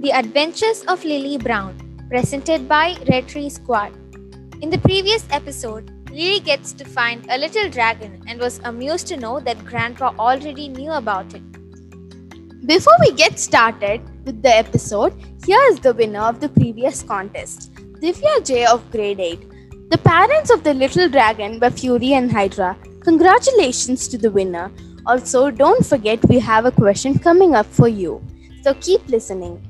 [0.00, 1.74] The Adventures of Lily Brown,
[2.08, 3.92] presented by Red Tree Squad.
[4.62, 9.16] In the previous episode, Lily gets to find a little dragon and was amused to
[9.16, 11.42] know that Grandpa already knew about it.
[12.64, 17.74] Before we get started with the episode, here is the winner of the previous contest
[18.00, 19.90] Divya J of grade 8.
[19.90, 22.76] The parents of the little dragon were Fury and Hydra.
[23.00, 24.70] Congratulations to the winner.
[25.06, 28.22] Also, don't forget we have a question coming up for you.
[28.62, 29.60] So keep listening.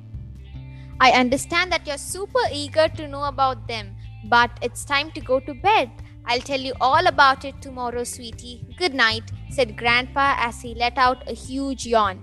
[1.01, 3.95] I understand that you're super eager to know about them,
[4.25, 5.91] but it's time to go to bed.
[6.27, 8.67] I'll tell you all about it tomorrow, sweetie.
[8.77, 12.21] Good night, said Grandpa as he let out a huge yawn.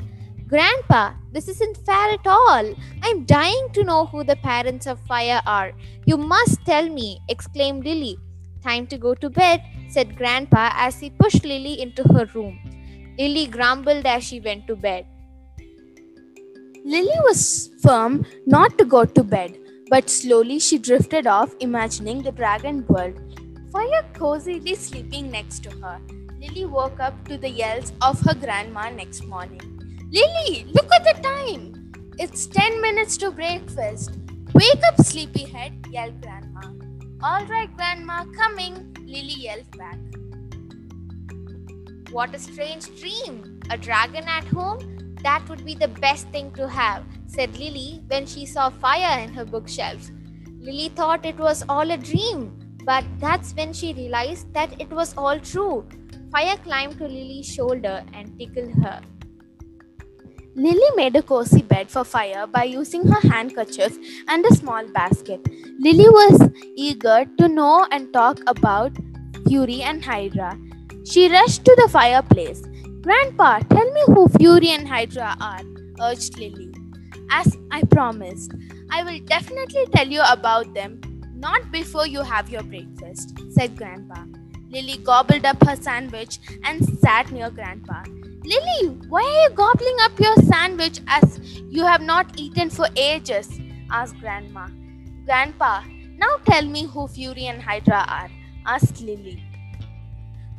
[0.47, 2.75] Grandpa, this isn't fair at all.
[3.01, 5.71] I'm dying to know who the parents of Fire are.
[6.05, 8.19] You must tell me, exclaimed Lily.
[8.61, 12.59] Time to go to bed, said Grandpa as he pushed Lily into her room.
[13.17, 15.07] Lily grumbled as she went to bed.
[16.87, 19.57] Lily was firm not to go to bed,
[19.89, 23.19] but slowly she drifted off, imagining the dragon world.
[23.71, 25.99] Fire cozily sleeping next to her.
[26.39, 29.61] Lily woke up to the yells of her grandma next morning.
[30.11, 31.91] Lily, look at the time!
[32.19, 34.11] It's 10 minutes to breakfast.
[34.53, 36.67] Wake up, sleepyhead, yelled Grandma.
[37.23, 39.97] All right, Grandma, coming, Lily yelled back.
[42.11, 43.59] What a strange dream!
[43.71, 44.95] A dragon at home?
[45.25, 49.33] That would be the best thing to have, said Lily when she saw fire in
[49.33, 50.11] her bookshelves.
[50.59, 52.51] Lily thought it was all a dream,
[52.85, 55.83] but that's when she realized that it was all true.
[56.31, 59.01] Fire climbed to Lily's shoulder and tickled her.
[60.55, 65.41] Lily made a cozy bed for Fire by using her handkerchief and a small basket.
[65.79, 68.91] Lily was eager to know and talk about
[69.47, 70.55] Fury and Hydra.
[71.03, 72.63] She rushed to the fireplace.
[73.05, 75.61] Grandpa, tell me who Fury and Hydra are,
[76.01, 76.73] urged Lily.
[77.29, 78.51] As I promised,
[78.89, 81.01] I will definitely tell you about them,
[81.35, 84.23] not before you have your breakfast, said Grandpa.
[84.71, 88.01] Lily gobbled up her sandwich and sat near Grandpa.
[88.43, 93.59] Lily, why are you gobbling up your sandwich as you have not eaten for ages?
[93.91, 94.67] asked Grandma.
[95.25, 95.83] Grandpa,
[96.17, 98.31] now tell me who Fury and Hydra are,
[98.65, 99.43] asked Lily.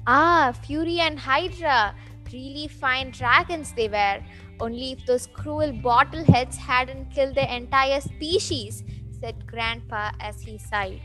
[0.07, 1.93] Ah, Fury and Hydra.
[2.33, 4.21] Really fine dragons they were.
[4.61, 8.83] Only if those cruel bottleheads hadn't killed the entire species,
[9.21, 11.01] said Grandpa as he sighed.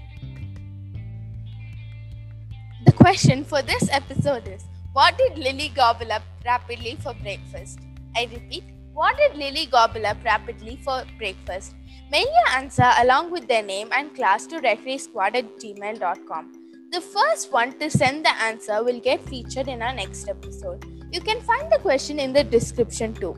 [2.86, 7.80] The question for this episode is What did Lily gobble up rapidly for breakfast?
[8.16, 11.76] I repeat, what did Lily gobble up rapidly for breakfast?
[12.12, 16.52] Mail your answer along with their name and class to redtreesquad at gmail.com.
[16.92, 21.01] The first one to send the answer will get featured in our next episode.
[21.12, 23.36] You can find the question in the description too.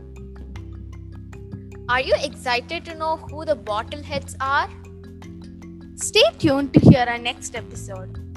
[1.89, 4.69] Are you excited to know who the bottleheads are?
[5.95, 8.32] Stay tuned to hear our next episode.